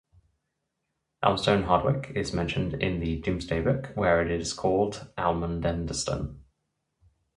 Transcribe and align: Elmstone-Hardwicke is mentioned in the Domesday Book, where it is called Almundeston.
Elmstone-Hardwicke 1.23 2.15
is 2.15 2.33
mentioned 2.33 2.73
in 2.73 3.01
the 3.01 3.21
Domesday 3.21 3.61
Book, 3.61 3.91
where 3.93 4.19
it 4.25 4.31
is 4.31 4.51
called 4.51 5.07
Almundeston. 5.15 6.39